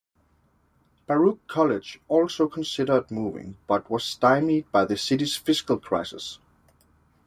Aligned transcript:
Baruch 1.05 1.45
College 1.45 1.99
also 2.07 2.47
considered 2.47 3.11
moving 3.11 3.57
but 3.67 3.87
was 3.87 4.03
stymied 4.03 4.71
by 4.71 4.83
the 4.83 4.97
City's 4.97 5.35
fiscal 5.35 5.77
crisis. 5.77 6.39